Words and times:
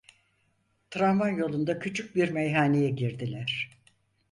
Tramvay 0.91 1.35
yolunda 1.35 1.79
küçük 1.79 2.15
bir 2.15 2.31
meyhaneye 2.31 2.89
girdiler. 2.89 3.71